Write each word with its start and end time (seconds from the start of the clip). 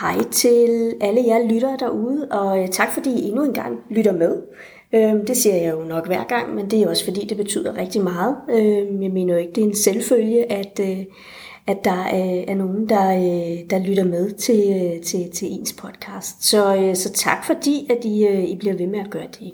Hej 0.00 0.18
til 0.32 0.94
alle 1.00 1.22
jer 1.26 1.48
lyttere 1.48 1.76
derude, 1.80 2.28
og 2.30 2.62
øh, 2.62 2.68
tak 2.68 2.92
fordi 2.92 3.10
I 3.10 3.28
endnu 3.28 3.44
en 3.44 3.52
gang 3.52 3.78
lytter 3.90 4.12
med. 4.12 4.42
Øhm, 4.94 5.26
det 5.26 5.36
siger 5.36 5.56
jeg 5.56 5.72
jo 5.74 5.84
nok 5.84 6.06
hver 6.06 6.24
gang, 6.24 6.54
men 6.54 6.70
det 6.70 6.82
er 6.82 6.88
også 6.88 7.04
fordi, 7.04 7.26
det 7.26 7.36
betyder 7.36 7.76
rigtig 7.76 8.02
meget. 8.02 8.36
Øhm, 8.50 9.02
jeg 9.02 9.10
mener 9.10 9.34
jo 9.34 9.40
ikke, 9.40 9.52
det 9.52 9.62
er 9.64 9.68
en 9.68 9.76
selvfølge, 9.76 10.52
at, 10.52 10.80
øh, 10.82 10.98
at 11.66 11.84
der 11.84 12.00
øh, 12.00 12.44
er 12.48 12.54
nogen, 12.54 12.88
der, 12.88 13.08
der 13.70 13.78
lytter 13.78 14.04
med 14.04 14.30
til, 14.30 14.92
til, 15.04 15.30
til 15.30 15.52
ens 15.52 15.72
podcast. 15.72 16.44
Så, 16.44 16.90
så 16.94 17.12
tak 17.12 17.44
fordi, 17.44 17.86
at 17.90 18.04
I, 18.04 18.44
I 18.44 18.56
bliver 18.56 18.74
ved 18.74 18.86
med 18.86 19.00
at 19.00 19.10
gøre 19.10 19.28
det. 19.40 19.52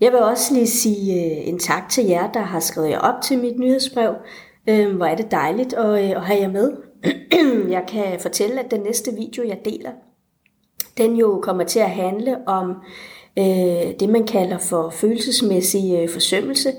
Jeg 0.00 0.12
vil 0.12 0.20
også 0.20 0.54
lige 0.54 0.66
sige 0.66 1.34
en 1.44 1.58
tak 1.58 1.88
til 1.88 2.06
jer, 2.06 2.32
der 2.32 2.40
har 2.40 2.60
skrevet 2.60 2.90
jer 2.90 2.98
op 2.98 3.22
til 3.22 3.38
mit 3.38 3.58
nyhedsbrev. 3.58 4.14
Øhm, 4.66 4.96
hvor 4.96 5.06
er 5.06 5.16
det 5.16 5.30
dejligt 5.30 5.72
at, 5.72 5.94
at 5.94 6.22
have 6.22 6.40
jer 6.40 6.50
med. 6.50 6.89
jeg 7.76 7.84
kan 7.88 8.20
fortælle, 8.20 8.60
at 8.64 8.70
den 8.70 8.80
næste 8.80 9.14
video, 9.14 9.42
jeg 9.42 9.58
deler, 9.64 9.90
den 10.98 11.16
jo 11.16 11.40
kommer 11.42 11.64
til 11.64 11.80
at 11.80 11.90
handle 11.90 12.36
om 12.46 12.74
øh, 13.38 13.94
det, 14.00 14.08
man 14.08 14.26
kalder 14.26 14.58
for 14.58 14.90
følelsesmæssig 14.90 15.98
øh, 16.02 16.08
forsømmelse. 16.08 16.72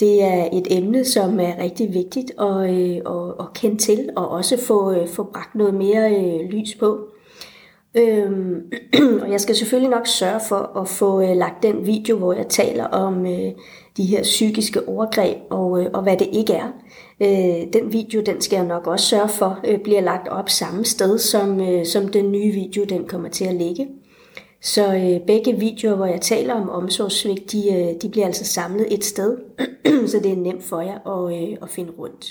Det 0.00 0.22
er 0.22 0.48
et 0.52 0.66
emne, 0.70 1.04
som 1.04 1.40
er 1.40 1.58
rigtig 1.58 1.94
vigtigt 1.94 2.30
at, 2.40 2.70
øh, 2.70 2.96
at, 2.96 3.34
at 3.40 3.52
kende 3.54 3.76
til, 3.76 4.10
og 4.16 4.28
også 4.28 4.60
få, 4.60 4.92
øh, 4.92 5.08
få 5.08 5.22
bragt 5.22 5.54
noget 5.54 5.74
mere 5.74 6.16
øh, 6.16 6.50
lys 6.50 6.74
på. 6.74 7.08
Øhm, 7.94 8.72
og 9.22 9.30
jeg 9.30 9.40
skal 9.40 9.56
selvfølgelig 9.56 9.90
nok 9.90 10.06
sørge 10.06 10.40
for 10.48 10.80
at 10.80 10.88
få 10.88 11.22
øh, 11.22 11.36
lagt 11.36 11.62
den 11.62 11.86
video, 11.86 12.16
hvor 12.16 12.32
jeg 12.32 12.46
taler 12.48 12.84
om 12.84 13.26
øh, 13.26 13.52
de 13.96 14.04
her 14.04 14.22
psykiske 14.22 14.88
overgreb 14.88 15.38
og, 15.50 15.80
øh, 15.80 15.90
og 15.94 16.02
hvad 16.02 16.16
det 16.16 16.28
ikke 16.32 16.52
er. 16.52 16.68
Øh, 17.22 17.72
den 17.72 17.92
video, 17.92 18.22
den 18.26 18.40
skal 18.40 18.56
jeg 18.56 18.66
nok 18.66 18.86
også 18.86 19.06
sørge 19.06 19.28
for, 19.28 19.60
øh, 19.64 19.78
bliver 19.78 20.00
lagt 20.00 20.28
op 20.28 20.50
samme 20.50 20.84
sted, 20.84 21.18
som, 21.18 21.60
øh, 21.60 21.86
som 21.86 22.08
den 22.08 22.32
nye 22.32 22.52
video, 22.52 22.84
den 22.84 23.06
kommer 23.06 23.28
til 23.28 23.44
at 23.44 23.54
ligge. 23.54 23.88
Så 24.62 24.94
øh, 24.94 25.26
begge 25.26 25.58
videoer, 25.58 25.96
hvor 25.96 26.06
jeg 26.06 26.20
taler 26.20 26.54
om 26.54 26.70
omsorgssvigt, 26.70 27.52
de, 27.52 27.72
øh, 27.74 28.02
de 28.02 28.08
bliver 28.08 28.26
altså 28.26 28.44
samlet 28.44 28.94
et 28.94 29.04
sted, 29.04 29.36
så 30.10 30.20
det 30.22 30.32
er 30.32 30.36
nemt 30.36 30.64
for 30.64 30.80
jer 30.80 31.26
at, 31.26 31.42
øh, 31.42 31.56
at 31.62 31.70
finde 31.70 31.92
rundt. 31.98 32.26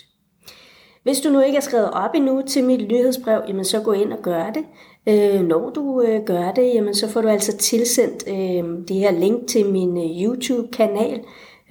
Hvis 1.08 1.20
du 1.20 1.30
nu 1.30 1.42
ikke 1.42 1.58
er 1.58 1.62
skrevet 1.62 1.92
op 1.92 2.16
endnu 2.16 2.42
til 2.48 2.64
mit 2.64 2.88
nyhedsbrev, 2.92 3.42
jamen 3.48 3.66
så 3.66 3.82
gå 3.82 3.92
ind 3.92 4.14
og 4.14 4.20
gør 4.22 4.46
det. 4.50 4.64
Øh, 5.10 5.42
når 5.42 5.70
du 5.70 6.02
øh, 6.02 6.24
gør 6.24 6.52
det, 6.52 6.74
jamen 6.74 6.94
så 6.94 7.10
får 7.10 7.22
du 7.22 7.28
altså 7.28 7.58
tilsendt 7.58 8.24
øh, 8.28 8.88
det 8.88 8.96
her 8.96 9.12
link 9.12 9.48
til 9.48 9.72
min 9.72 9.98
øh, 9.98 10.24
YouTube-kanal. 10.24 11.22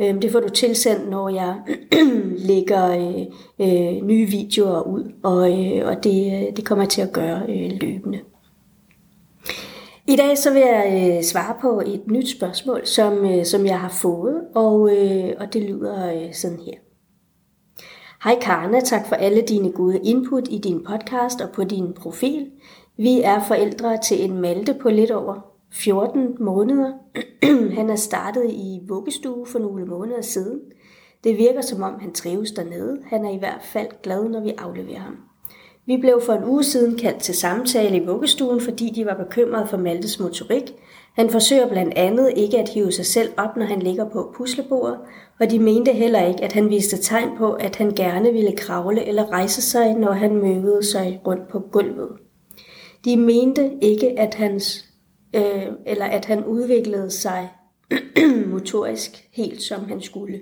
Øh, 0.00 0.22
det 0.22 0.32
får 0.32 0.40
du 0.40 0.48
tilsendt, 0.48 1.10
når 1.10 1.28
jeg 1.28 1.54
lægger 2.50 2.90
øh, 2.90 3.26
øh, 3.60 4.06
nye 4.06 4.26
videoer 4.26 4.82
ud, 4.82 5.12
og, 5.22 5.50
øh, 5.50 5.88
og 5.88 6.04
det, 6.04 6.32
øh, 6.32 6.56
det 6.56 6.64
kommer 6.64 6.84
jeg 6.84 6.90
til 6.90 7.02
at 7.02 7.12
gøre 7.12 7.42
øh, 7.48 7.70
løbende. 7.80 8.20
I 10.08 10.16
dag 10.16 10.38
så 10.38 10.52
vil 10.52 10.62
jeg 10.62 11.14
øh, 11.16 11.22
svare 11.22 11.54
på 11.60 11.82
et 11.86 12.02
nyt 12.10 12.28
spørgsmål, 12.28 12.86
som, 12.86 13.24
øh, 13.24 13.44
som 13.44 13.66
jeg 13.66 13.80
har 13.80 13.88
fået, 14.02 14.40
og, 14.54 14.96
øh, 14.96 15.32
og 15.38 15.52
det 15.52 15.62
lyder 15.62 16.14
øh, 16.14 16.34
sådan 16.34 16.58
her. 16.66 16.85
Hej 18.24 18.38
Karne, 18.40 18.80
tak 18.80 19.06
for 19.08 19.16
alle 19.16 19.42
dine 19.42 19.72
gode 19.72 19.98
input 19.98 20.48
i 20.50 20.58
din 20.58 20.84
podcast 20.84 21.40
og 21.40 21.50
på 21.50 21.64
din 21.64 21.92
profil. 21.92 22.50
Vi 22.96 23.20
er 23.20 23.44
forældre 23.48 23.98
til 24.08 24.24
en 24.24 24.40
Malte 24.40 24.74
på 24.74 24.88
lidt 24.88 25.10
over 25.10 25.46
14 25.72 26.36
måneder. 26.40 26.92
han 27.78 27.90
er 27.90 27.96
startet 27.96 28.50
i 28.50 28.80
vuggestue 28.88 29.46
for 29.46 29.58
nogle 29.58 29.84
måneder 29.84 30.20
siden. 30.20 30.60
Det 31.24 31.38
virker 31.38 31.60
som 31.60 31.82
om 31.82 32.00
han 32.00 32.12
trives 32.12 32.52
dernede. 32.52 32.98
Han 33.06 33.24
er 33.24 33.30
i 33.30 33.38
hvert 33.38 33.62
fald 33.62 34.02
glad, 34.02 34.28
når 34.28 34.40
vi 34.40 34.54
afleverer 34.58 35.00
ham. 35.00 35.16
Vi 35.86 35.96
blev 35.96 36.20
for 36.26 36.32
en 36.32 36.44
uge 36.44 36.64
siden 36.64 36.98
kaldt 36.98 37.22
til 37.22 37.34
samtale 37.34 37.96
i 37.96 38.06
vuggestuen, 38.06 38.60
fordi 38.60 38.92
de 38.94 39.06
var 39.06 39.14
bekymrede 39.14 39.66
for 39.66 39.76
Maltes 39.76 40.20
motorik. 40.20 40.74
Han 41.16 41.30
forsøger 41.30 41.68
blandt 41.68 41.94
andet 41.96 42.32
ikke 42.36 42.58
at 42.58 42.68
hive 42.68 42.92
sig 42.92 43.06
selv 43.06 43.32
op, 43.36 43.56
når 43.56 43.66
han 43.66 43.82
ligger 43.82 44.08
på 44.10 44.34
puslebordet, 44.36 44.98
og 45.40 45.50
de 45.50 45.58
mente 45.58 45.92
heller 45.92 46.26
ikke, 46.26 46.44
at 46.44 46.52
han 46.52 46.70
viste 46.70 46.96
tegn 46.96 47.28
på, 47.38 47.52
at 47.52 47.76
han 47.76 47.90
gerne 47.90 48.32
ville 48.32 48.56
kravle 48.56 49.04
eller 49.04 49.32
rejse 49.32 49.62
sig, 49.62 49.94
når 49.94 50.12
han 50.12 50.36
møvede 50.36 50.82
sig 50.82 51.20
rundt 51.26 51.48
på 51.48 51.58
gulvet. 51.58 52.08
De 53.04 53.16
mente 53.16 53.70
ikke, 53.82 54.18
at, 54.18 54.34
hans, 54.34 54.84
øh, 55.34 55.66
eller 55.86 56.04
at 56.04 56.24
han 56.24 56.44
udviklede 56.44 57.10
sig 57.10 57.48
motorisk 58.46 59.28
helt 59.32 59.62
som 59.62 59.88
han 59.88 60.00
skulle. 60.00 60.40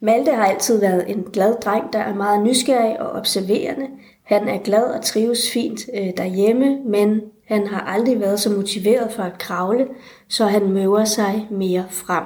Malte 0.00 0.32
har 0.32 0.44
altid 0.44 0.80
været 0.80 1.10
en 1.10 1.22
glad 1.22 1.54
dreng, 1.60 1.92
der 1.92 1.98
er 1.98 2.14
meget 2.14 2.42
nysgerrig 2.42 3.00
og 3.00 3.10
observerende. 3.10 3.86
Han 4.24 4.48
er 4.48 4.58
glad 4.58 4.82
og 4.82 5.04
trives 5.04 5.50
fint 5.50 5.80
øh, 5.94 6.10
derhjemme, 6.16 6.78
men 6.86 7.20
han 7.50 7.66
har 7.66 7.80
aldrig 7.80 8.20
været 8.20 8.40
så 8.40 8.50
motiveret 8.50 9.12
for 9.12 9.22
at 9.22 9.38
kravle, 9.38 9.88
så 10.28 10.44
han 10.44 10.72
møver 10.72 11.04
sig 11.04 11.48
mere 11.50 11.84
frem. 11.90 12.24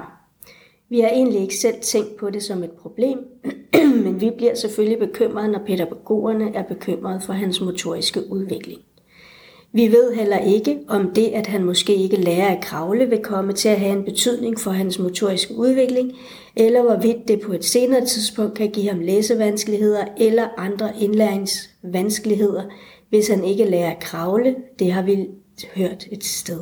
Vi 0.89 1.01
har 1.01 1.09
egentlig 1.09 1.41
ikke 1.41 1.57
selv 1.57 1.75
tænkt 1.83 2.17
på 2.17 2.31
det 2.31 2.43
som 2.43 2.65
et 2.65 2.71
problem, 2.71 3.19
men 4.05 4.21
vi 4.21 4.31
bliver 4.37 4.55
selvfølgelig 4.55 4.99
bekymrede, 4.99 5.49
når 5.49 5.61
pædagogerne 5.67 6.55
er 6.55 6.63
bekymrede 6.63 7.21
for 7.21 7.33
hans 7.33 7.61
motoriske 7.61 8.21
udvikling. 8.31 8.81
Vi 9.77 9.93
ved 9.93 10.15
heller 10.15 10.39
ikke, 10.39 10.79
om 10.89 11.11
det, 11.15 11.27
at 11.27 11.47
han 11.47 11.65
måske 11.65 11.95
ikke 11.95 12.17
lærer 12.17 12.57
at 12.57 12.65
kravle, 12.65 13.07
vil 13.07 13.23
komme 13.23 13.53
til 13.53 13.69
at 13.69 13.81
have 13.81 13.99
en 13.99 14.05
betydning 14.05 14.61
for 14.61 14.71
hans 14.71 14.99
motoriske 14.99 15.55
udvikling, 15.55 16.13
eller 16.57 16.83
hvorvidt 16.83 17.29
det 17.29 17.41
på 17.41 17.53
et 17.53 17.65
senere 17.65 18.07
tidspunkt 18.07 18.55
kan 18.55 18.71
give 18.71 18.89
ham 18.89 19.01
læsevanskeligheder 19.01 20.05
eller 20.17 20.49
andre 20.57 20.91
indlæringsvanskeligheder, 21.01 22.63
hvis 23.09 23.29
han 23.29 23.45
ikke 23.45 23.65
lærer 23.65 23.91
at 23.91 24.01
kravle. 24.01 24.57
Det 24.79 24.93
har 24.93 25.03
vi 25.03 25.29
hørt 25.77 26.07
et 26.13 26.25
sted. 26.25 26.61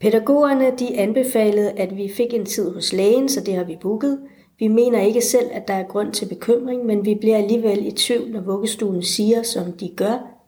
Pædagogerne 0.00 0.72
de 0.78 0.98
anbefalede, 0.98 1.70
at 1.70 1.96
vi 1.96 2.12
fik 2.16 2.34
en 2.34 2.46
tid 2.46 2.70
hos 2.70 2.92
lægen, 2.92 3.28
så 3.28 3.40
det 3.40 3.54
har 3.54 3.64
vi 3.64 3.76
booket. 3.80 4.18
Vi 4.58 4.68
mener 4.68 5.00
ikke 5.00 5.20
selv, 5.20 5.46
at 5.52 5.68
der 5.68 5.74
er 5.74 5.88
grund 5.88 6.12
til 6.12 6.26
bekymring, 6.26 6.86
men 6.86 7.04
vi 7.04 7.14
bliver 7.20 7.36
alligevel 7.36 7.86
i 7.86 7.90
tvivl, 7.90 8.30
når 8.30 8.40
vuggestuen 8.40 9.02
siger, 9.02 9.42
som 9.42 9.72
de 9.72 9.88
gør, 9.96 10.39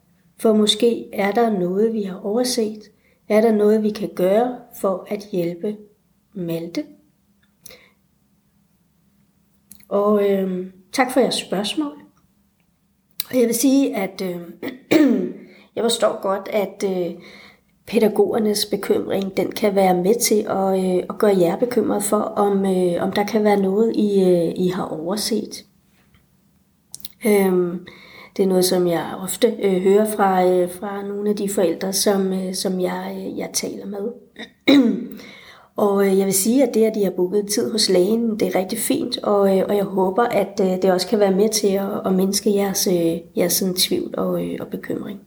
for 0.43 0.53
måske 0.53 1.09
er 1.13 1.33
der 1.33 1.59
noget, 1.59 1.93
vi 1.93 2.03
har 2.03 2.21
overset. 2.21 2.83
Er 3.29 3.41
der 3.41 3.53
noget, 3.53 3.83
vi 3.83 3.91
kan 3.91 4.11
gøre 4.17 4.59
for 4.81 5.07
at 5.09 5.29
hjælpe 5.33 5.77
Malte? 6.35 6.85
Og 9.89 10.31
øh, 10.31 10.67
tak 10.93 11.13
for 11.13 11.21
jeres 11.21 11.35
spørgsmål. 11.35 11.97
Og 13.31 13.39
jeg 13.39 13.47
vil 13.47 13.55
sige, 13.55 13.97
at 13.97 14.23
øh, 14.23 14.41
jeg 15.77 15.85
forstår 15.85 16.23
godt, 16.23 16.49
at 16.49 16.85
øh, 16.85 17.15
pædagogernes 17.87 18.67
bekymring, 18.67 19.37
den 19.37 19.53
kan 19.53 19.75
være 19.75 19.95
med 19.95 20.21
til 20.21 20.47
at, 20.49 20.85
øh, 20.85 21.05
at 21.11 21.19
gøre 21.19 21.39
jer 21.39 21.57
bekymret 21.57 22.05
for, 22.05 22.17
om, 22.17 22.67
øh, 22.67 23.03
om 23.03 23.13
der 23.13 23.25
kan 23.25 23.45
være 23.45 23.61
noget, 23.61 23.97
I, 23.97 24.23
øh, 24.23 24.53
I 24.57 24.69
har 24.69 24.85
overset. 24.85 25.65
Øh, 27.27 27.77
det 28.37 28.43
er 28.43 28.47
noget, 28.47 28.65
som 28.65 28.87
jeg 28.87 29.15
ofte 29.23 29.55
øh, 29.63 29.83
hører 29.83 30.11
fra, 30.11 30.45
øh, 30.47 30.71
fra 30.71 31.03
nogle 31.03 31.31
af 31.31 31.37
de 31.37 31.49
forældre, 31.49 31.93
som, 31.93 32.33
øh, 32.33 32.55
som 32.55 32.81
jeg, 32.81 33.17
øh, 33.17 33.39
jeg 33.39 33.51
taler 33.53 33.87
med. 33.87 34.09
og 35.77 36.07
øh, 36.07 36.19
jeg 36.19 36.27
vil 36.27 36.35
sige, 36.35 36.69
at 36.69 36.75
det, 36.75 36.85
at 36.85 36.95
de 36.95 37.05
har 37.05 37.11
booket 37.11 37.47
tid 37.55 37.73
hos 37.73 37.89
lægen, 37.89 38.41
det 38.41 38.49
er 38.49 38.59
rigtig 38.59 38.79
fint, 38.79 39.19
og, 39.19 39.59
øh, 39.59 39.65
og 39.69 39.77
jeg 39.77 39.85
håber, 39.85 40.23
at 40.23 40.61
øh, 40.61 40.83
det 40.83 40.93
også 40.93 41.09
kan 41.09 41.19
være 41.19 41.35
med 41.35 41.49
til 41.49 41.69
at, 41.69 42.07
at 42.07 42.15
mindske 42.15 42.55
jeres, 42.55 42.87
øh, 42.87 43.19
jeres 43.37 43.53
sådan, 43.53 43.75
tvivl 43.75 44.15
og, 44.19 44.45
øh, 44.45 44.57
og 44.61 44.67
bekymring. 44.67 45.21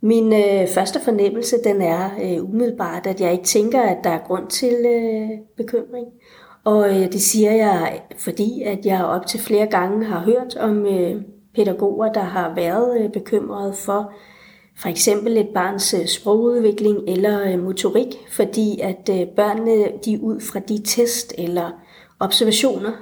Min 0.00 0.32
øh, 0.32 0.68
første 0.68 1.00
fornemmelse, 1.00 1.56
den 1.64 1.82
er 1.82 2.10
øh, 2.22 2.44
umiddelbart, 2.44 3.06
at 3.06 3.20
jeg 3.20 3.32
ikke 3.32 3.44
tænker, 3.44 3.82
at 3.82 3.96
der 4.04 4.10
er 4.10 4.26
grund 4.26 4.46
til 4.46 4.74
øh, 4.86 5.28
bekymring. 5.56 6.06
Og 6.64 6.88
øh, 6.88 7.12
det 7.12 7.22
siger 7.22 7.52
jeg, 7.52 8.02
fordi 8.18 8.62
at 8.62 8.86
jeg 8.86 9.04
op 9.04 9.26
til 9.26 9.40
flere 9.40 9.66
gange 9.66 10.04
har 10.04 10.20
hørt 10.20 10.56
om 10.56 10.86
øh, 10.86 11.22
pædagoger, 11.56 12.12
der 12.12 12.20
har 12.22 12.54
været 12.54 13.00
øh, 13.00 13.10
bekymrede 13.12 13.72
for 13.72 14.12
for 14.78 14.88
eksempel 14.88 15.36
et 15.36 15.48
barns 15.54 15.94
øh, 15.94 16.06
sprogudvikling 16.06 16.98
eller 17.08 17.52
øh, 17.52 17.64
motorik, 17.64 18.16
fordi 18.30 18.80
at 18.80 19.10
børnene 19.36 19.92
de 20.04 20.22
ud 20.22 20.40
fra 20.40 20.58
de 20.58 20.82
test 20.84 21.34
eller 21.38 21.70
observationer, 22.20 22.92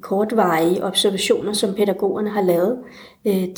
kortvarige 0.00 0.84
observationer, 0.84 1.52
som 1.52 1.74
pædagogerne 1.74 2.30
har 2.30 2.42
lavet, 2.42 2.78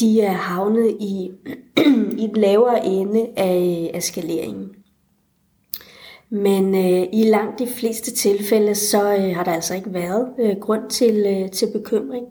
de 0.00 0.21
er 0.21 0.33
havnet 0.33 0.97
i, 1.00 1.31
i 2.23 2.27
den 2.27 2.37
lavere 2.37 2.87
ende 2.87 3.27
af, 3.37 3.97
skaleringen. 4.00 4.71
Men 6.31 6.75
øh, 6.75 7.09
i 7.12 7.25
langt 7.25 7.59
de 7.59 7.67
fleste 7.67 8.15
tilfælde, 8.15 8.75
så 8.75 9.17
øh, 9.17 9.37
har 9.37 9.44
der 9.44 9.53
altså 9.53 9.75
ikke 9.75 9.94
været 9.94 10.29
øh, 10.39 10.56
grund 10.61 10.91
til, 10.91 11.25
øh, 11.27 11.50
til 11.50 11.69
bekymring. 11.73 12.27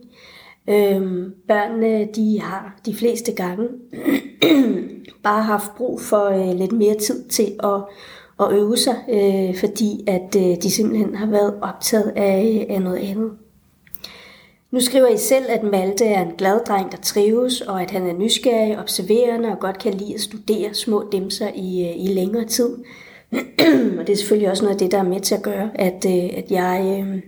Øhm, 0.70 1.34
børnene 1.48 2.08
de 2.16 2.42
har 2.42 2.80
de 2.86 2.96
fleste 2.96 3.32
gange 3.32 3.68
bare 5.24 5.44
haft 5.44 5.76
brug 5.78 6.02
for 6.02 6.26
øh, 6.26 6.60
lidt 6.60 6.72
mere 6.72 6.96
tid 6.96 7.24
til 7.24 7.56
at, 7.64 7.84
at 8.40 8.54
øve 8.54 8.78
sig, 8.78 8.96
øh, 9.10 9.58
fordi 9.60 10.04
at 10.08 10.36
øh, 10.38 10.56
de 10.64 10.72
simpelthen 10.72 11.16
har 11.16 11.26
været 11.26 11.54
optaget 11.62 12.14
af, 12.16 12.66
øh, 12.70 12.76
af 12.76 12.82
noget 12.82 12.98
andet. 12.98 13.32
Nu 14.72 14.80
skriver 14.80 15.08
I 15.08 15.18
selv, 15.18 15.46
at 15.50 15.64
Malte 15.64 16.06
er 16.06 16.22
en 16.22 16.36
glad 16.38 16.60
dreng, 16.68 16.92
der 16.92 16.98
trives, 16.98 17.62
og 17.62 17.82
at 17.82 17.92
han 17.92 18.08
er 18.08 18.14
nysgerrig, 18.14 18.80
observerende 18.80 19.50
og 19.50 19.60
godt 19.60 19.80
kan 19.80 19.94
lide 19.94 20.14
at 20.14 20.22
studere 20.22 20.74
små 20.74 21.10
dimser 21.12 21.48
i, 21.56 21.90
øh, 21.90 22.06
i 22.06 22.08
længere 22.08 22.46
tid. 22.46 22.70
og 24.00 24.08
det 24.08 24.10
er 24.10 24.16
selvfølgelig 24.18 24.50
også 24.50 24.64
noget 24.64 24.76
af 24.76 24.80
det, 24.80 24.92
der 24.92 24.98
er 24.98 25.04
med 25.04 25.20
til 25.20 25.36
at 25.36 25.42
gøre, 25.42 25.70
at, 25.76 26.06
øh, 26.08 26.38
at 26.38 26.52
jeg 26.52 27.00
øh, 27.00 27.22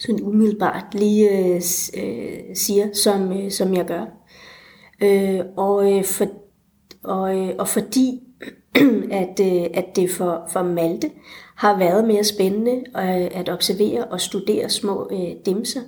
sådan 0.00 0.22
umiddelbart 0.22 0.94
lige 0.94 1.38
øh, 1.38 1.60
øh, 1.96 2.38
siger, 2.54 2.88
som, 2.92 3.32
øh, 3.32 3.50
som 3.50 3.74
jeg 3.74 3.86
gør. 3.86 4.04
Øh, 5.02 5.40
og, 5.56 5.92
øh, 5.92 6.04
for, 6.04 6.26
og, 7.04 7.38
øh, 7.38 7.54
og 7.58 7.68
fordi 7.68 8.20
at, 9.22 9.40
øh, 9.40 9.66
at 9.74 9.96
det 9.96 10.10
for, 10.10 10.48
for 10.52 10.62
Malte 10.62 11.10
har 11.56 11.78
været 11.78 12.04
mere 12.04 12.24
spændende 12.24 12.72
øh, 12.96 13.38
at 13.40 13.48
observere 13.48 14.04
og 14.04 14.20
studere 14.20 14.68
små 14.68 15.08
øh, 15.12 15.32
dimser, 15.46 15.80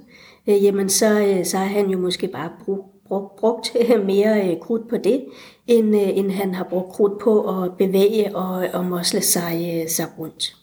øh, 0.47 0.65
jamen 0.65 0.89
så, 0.89 1.21
øh, 1.21 1.45
så 1.45 1.57
har 1.57 1.65
han 1.65 1.91
jo 1.91 1.99
måske 1.99 2.29
bare 2.29 2.51
brug, 2.65 2.85
brugt, 3.09 3.37
brugt 3.37 3.77
mere 4.07 4.51
øh, 4.51 4.61
krudt 4.61 4.89
på 4.89 4.97
det, 4.97 5.25
end, 5.67 5.97
øh, 5.97 6.19
end 6.19 6.31
han 6.31 6.55
har 6.55 6.67
brugt 6.71 6.93
krudt 6.93 7.21
på 7.23 7.63
at 7.63 7.73
bevæge 7.79 8.37
og, 8.37 8.69
og 8.73 8.85
mosle 8.85 9.21
sig, 9.21 9.81
øh, 9.83 9.89
sig 9.89 10.07
rundt. 10.19 10.62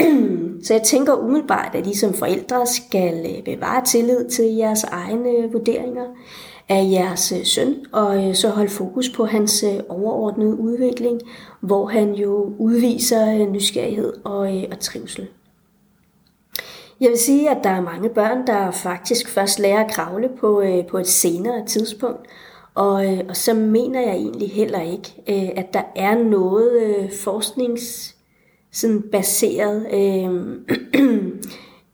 Så 0.64 0.74
jeg 0.74 0.82
tænker 0.82 1.14
umiddelbart, 1.14 1.74
at 1.74 1.86
I 1.86 1.96
som 1.96 2.14
forældre 2.14 2.66
skal 2.66 3.26
øh, 3.26 3.44
bevare 3.44 3.84
tillid 3.84 4.28
til 4.28 4.44
jeres 4.44 4.84
egne 4.84 5.30
øh, 5.30 5.52
vurderinger 5.52 6.04
af 6.68 6.88
jeres 6.90 7.32
øh, 7.32 7.44
søn, 7.44 7.74
og 7.92 8.36
så 8.36 8.48
holde 8.48 8.70
fokus 8.70 9.08
på 9.08 9.24
hans 9.24 9.64
overordnede 9.88 10.54
udvikling, 10.54 11.20
hvor 11.60 11.86
han 11.86 12.14
jo 12.14 12.52
udviser 12.58 13.48
nysgerrighed 13.48 14.12
og, 14.24 14.40
og 14.70 14.80
trivsel. 14.80 15.28
Jeg 17.00 17.08
vil 17.10 17.18
sige, 17.18 17.50
at 17.50 17.64
der 17.64 17.70
er 17.70 17.80
mange 17.80 18.08
børn, 18.08 18.46
der 18.46 18.70
faktisk 18.70 19.28
først 19.28 19.58
lærer 19.58 19.84
at 19.84 19.90
kravle 19.90 20.28
på, 20.40 20.64
på 20.90 20.98
et 20.98 21.06
senere 21.06 21.66
tidspunkt, 21.66 22.26
og, 22.74 23.06
og 23.28 23.36
så 23.36 23.54
mener 23.54 24.00
jeg 24.00 24.14
egentlig 24.14 24.50
heller 24.50 24.80
ikke, 24.80 25.14
at 25.56 25.74
der 25.74 25.82
er 25.96 26.14
noget 26.14 27.10
forsknings 27.24 28.16
sådan 28.72 29.02
baseret 29.12 29.86
øh, 29.92 30.30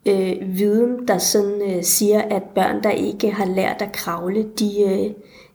øh, 0.08 0.58
viden, 0.58 1.08
der 1.08 1.18
sådan 1.18 1.62
øh, 1.62 1.82
siger, 1.82 2.22
at 2.22 2.42
børn, 2.42 2.82
der 2.82 2.90
ikke 2.90 3.30
har 3.30 3.46
lært 3.46 3.82
at 3.82 3.92
kravle, 3.92 4.42
de, 4.58 4.82
øh, 4.82 5.10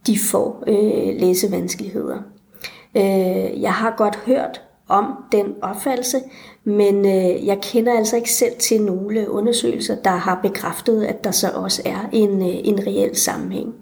de 0.07 0.19
får 0.31 0.63
øh, 0.67 1.19
læsevanskeligheder. 1.19 2.17
Øh, 2.97 3.61
jeg 3.61 3.73
har 3.73 3.93
godt 3.97 4.15
hørt 4.15 4.61
om 4.87 5.05
den 5.31 5.45
opfattelse, 5.61 6.17
men 6.63 7.05
øh, 7.05 7.47
jeg 7.47 7.59
kender 7.61 7.97
altså 7.97 8.15
ikke 8.15 8.31
selv 8.31 8.53
til 8.59 8.81
nogle 8.81 9.29
undersøgelser, 9.29 9.95
der 9.95 10.09
har 10.09 10.39
bekræftet, 10.43 11.03
at 11.03 11.23
der 11.23 11.31
så 11.31 11.49
også 11.49 11.81
er 11.85 12.09
en, 12.11 12.41
øh, 12.41 12.55
en 12.63 12.87
reel 12.87 13.15
sammenhæng. 13.15 13.73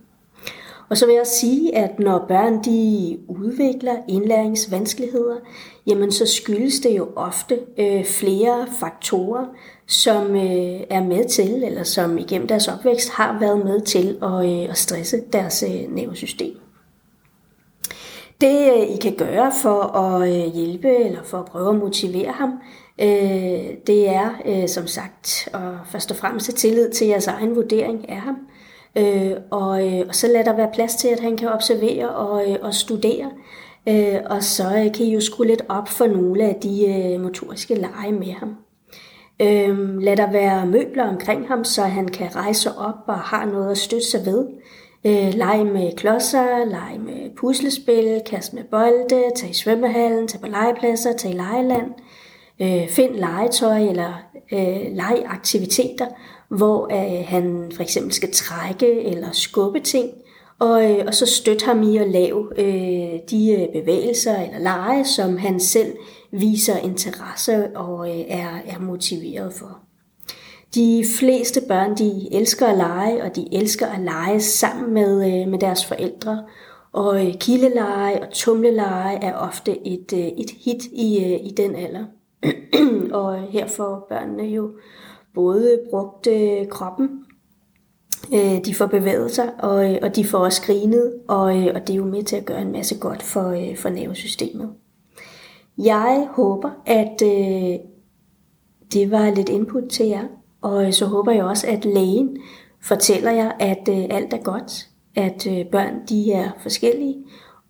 Og 0.90 0.98
så 0.98 1.06
vil 1.06 1.16
jeg 1.16 1.28
sige, 1.28 1.76
at 1.76 2.00
når 2.00 2.26
børn 2.28 2.64
de 2.64 3.18
udvikler 3.28 3.96
indlæringsvanskeligheder, 4.08 5.36
jamen 5.88 6.12
så 6.12 6.26
skyldes 6.26 6.80
det 6.80 6.98
jo 6.98 7.08
ofte 7.16 7.60
øh, 7.78 8.06
flere 8.06 8.68
faktorer, 8.80 9.46
som 9.88 10.36
øh, 10.36 10.82
er 10.90 11.04
med 11.04 11.30
til, 11.30 11.64
eller 11.64 11.84
som 11.84 12.18
igennem 12.18 12.48
deres 12.48 12.68
opvækst 12.68 13.10
har 13.10 13.40
været 13.40 13.66
med 13.66 13.82
til 13.82 14.18
at, 14.22 14.46
øh, 14.46 14.70
at 14.70 14.78
stresse 14.78 15.22
deres 15.34 15.64
øh, 15.68 15.96
nervesystem. 15.96 16.54
Det 18.42 18.74
øh, 18.74 18.96
I 18.96 18.98
kan 19.02 19.16
gøre 19.16 19.52
for 19.62 19.82
at 19.98 20.30
øh, 20.30 20.54
hjælpe 20.54 20.96
eller 20.96 21.24
for 21.24 21.38
at 21.38 21.46
prøve 21.46 21.70
at 21.70 21.76
motivere 21.76 22.32
ham, 22.32 22.50
øh, 23.02 23.78
det 23.88 24.10
er 24.10 24.30
øh, 24.46 24.68
som 24.68 24.88
sagt 24.88 25.50
at 25.54 25.62
først 25.92 26.12
og 26.12 26.18
fremmest 26.18 26.48
have 26.48 26.56
tillid 26.56 26.90
til 26.90 27.08
jeres 27.08 27.28
egen 27.28 27.56
vurdering 27.56 28.10
af 28.10 28.22
ham. 28.22 28.36
Øh, 29.00 29.32
og, 29.52 29.88
øh, 29.88 30.06
og 30.08 30.16
så 30.16 30.28
lader 30.28 30.44
der 30.44 30.56
være 30.56 30.70
plads 30.74 30.96
til, 30.96 31.08
at 31.08 31.20
han 31.20 31.38
kan 31.38 31.50
observere 31.50 32.10
og, 32.10 32.52
øh, 32.52 32.58
og 32.62 32.74
studere. 32.74 33.32
Øh, 33.90 34.16
og 34.26 34.44
så 34.44 34.64
øh, 34.64 34.94
kan 34.94 35.06
I 35.06 35.14
jo 35.14 35.22
skrue 35.22 35.48
lidt 35.48 35.62
op 35.70 35.88
for 35.88 36.08
nogle 36.08 36.44
af 36.44 36.56
de 36.64 36.88
øh, 36.88 37.22
motoriske 37.22 37.76
lege 37.76 38.12
med 38.12 38.32
ham. 38.32 38.56
Øh, 39.42 39.98
lad 39.98 40.18
der 40.18 40.32
være 40.32 40.66
møbler 40.66 41.10
omkring 41.10 41.48
ham, 41.48 41.64
så 41.64 41.82
han 41.82 42.08
kan 42.08 42.36
rejse 42.36 42.70
op 42.78 42.96
og 43.08 43.20
har 43.20 43.46
noget 43.46 43.72
at 43.72 43.78
støtte 43.78 44.06
sig 44.06 44.26
ved. 44.26 44.48
Øh, 45.06 45.34
lege 45.34 45.64
med 45.64 45.96
klodser, 45.98 46.66
lege 46.66 47.00
med 47.00 47.36
puslespil, 47.38 48.22
kaste 48.26 48.56
med 48.56 48.64
bolde, 48.64 49.32
tage 49.36 49.50
i 49.50 49.54
svømmehallen, 49.54 50.28
tage 50.28 50.42
på 50.42 50.48
legepladser, 50.48 51.14
tage 51.14 51.34
i 51.34 51.38
legeland. 51.38 51.92
Øh, 52.62 52.90
find 52.90 53.16
legetøj 53.16 53.80
eller 53.80 54.24
øh, 54.52 54.96
legeaktiviteter, 54.96 56.06
hvor 56.50 56.88
øh, 56.92 57.26
han 57.28 57.72
for 57.76 57.84
eksempel 57.84 58.14
skal 58.14 58.34
trække 58.34 59.04
eller 59.04 59.32
skubbe 59.32 59.80
ting, 59.80 60.10
og, 60.60 60.92
øh, 60.92 61.04
og 61.08 61.14
så 61.14 61.26
støtte 61.26 61.66
ham 61.66 61.84
i 61.84 61.98
at 61.98 62.10
lave 62.10 62.60
øh, 62.60 63.20
de 63.30 63.52
øh, 63.52 63.82
bevægelser 63.82 64.42
eller 64.42 64.60
lege, 64.60 65.06
som 65.06 65.38
han 65.38 65.60
selv 65.60 65.94
viser 66.32 66.78
interesse 66.78 67.78
og 67.78 68.10
øh, 68.10 68.20
er, 68.28 68.60
er 68.66 68.80
motiveret 68.80 69.54
for. 69.54 69.80
De 70.76 71.06
fleste 71.20 71.62
børn, 71.68 71.98
de 71.98 72.28
elsker 72.32 72.68
at 72.68 72.78
lege, 72.78 73.24
og 73.24 73.36
de 73.36 73.48
elsker 73.52 73.88
at 73.88 74.02
lege 74.02 74.42
sammen 74.42 74.94
med, 74.94 75.42
øh, 75.42 75.48
med 75.48 75.60
deres 75.60 75.86
forældre. 75.86 76.44
Og 76.92 77.28
øh, 77.28 77.34
kildeleje 77.34 78.22
og 78.22 78.34
tumleleje 78.34 79.16
er 79.22 79.34
ofte 79.34 79.88
et, 79.88 80.14
øh, 80.14 80.20
et 80.20 80.50
hit 80.66 80.86
i, 80.92 81.24
øh, 81.24 81.46
i 81.46 81.54
den 81.58 81.76
alder. 81.76 82.06
og 83.22 83.42
her 83.42 83.68
får 83.68 84.06
børnene 84.10 84.44
jo 84.44 84.72
både 85.34 85.80
brugt 85.90 86.28
øh, 86.28 86.68
kroppen, 86.68 87.10
øh, 88.34 88.66
de 88.66 88.76
får 88.76 88.86
bevæget 88.86 89.32
sig, 89.32 89.52
og, 89.60 89.92
øh, 89.92 90.00
og 90.02 90.16
de 90.16 90.26
får 90.26 90.38
også 90.38 90.62
grinet, 90.62 91.14
og, 91.28 91.58
øh, 91.58 91.72
og 91.76 91.88
det 91.88 91.94
er 91.94 91.98
jo 91.98 92.06
med 92.06 92.24
til 92.24 92.36
at 92.36 92.46
gøre 92.46 92.62
en 92.62 92.72
masse 92.72 92.98
godt 93.00 93.24
for, 93.24 93.50
øh, 93.50 93.78
for 93.78 93.90
nervesystemet. 93.90 94.70
Jeg 95.78 96.28
håber, 96.32 96.70
at 96.86 97.22
øh, 97.24 97.80
det 98.94 99.12
var 99.12 99.30
lidt 99.30 99.50
input 99.50 99.84
til 99.90 100.06
jer, 100.06 100.24
og 100.62 100.86
øh, 100.86 100.94
så 100.94 101.06
håber 101.06 101.32
jeg 101.32 101.44
også, 101.44 101.68
at 101.68 101.86
lægen 101.86 102.38
fortæller 102.82 103.32
jer, 103.32 103.52
at 103.60 103.90
øh, 103.90 104.06
alt 104.10 104.34
er 104.34 104.44
godt, 104.44 104.90
at 105.16 105.48
øh, 105.48 105.66
børn 105.66 106.08
de 106.10 106.32
er 106.32 106.52
forskellige, 106.62 107.18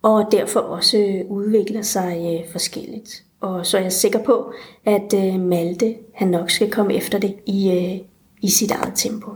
og 0.02 0.32
derfor 0.32 0.60
også 0.60 0.98
øh, 0.98 1.30
udvikler 1.30 1.82
sig 1.82 2.40
øh, 2.40 2.52
forskelligt. 2.52 3.24
Og 3.40 3.66
så 3.66 3.78
er 3.78 3.82
jeg 3.82 3.92
sikker 3.92 4.24
på, 4.24 4.52
at 4.84 5.14
øh, 5.14 5.40
Malte 5.40 5.96
han 6.14 6.28
nok 6.28 6.50
skal 6.50 6.70
komme 6.70 6.94
efter 6.94 7.18
det 7.18 7.36
i, 7.46 7.70
øh, 7.70 8.06
i 8.40 8.48
sit 8.48 8.70
eget 8.70 8.92
tempo. 8.94 9.30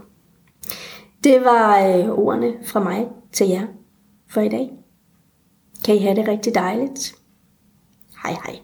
Det 1.23 1.41
var 1.41 1.87
øh, 1.87 2.09
ordene 2.09 2.53
fra 2.65 2.79
mig 2.79 3.07
til 3.31 3.47
jer 3.47 3.67
for 4.27 4.41
i 4.41 4.49
dag. 4.49 4.71
Kan 5.85 5.95
I 5.95 5.99
have 5.99 6.15
det 6.15 6.27
rigtig 6.27 6.55
dejligt. 6.55 7.15
Hej 8.23 8.31
hej. 8.31 8.59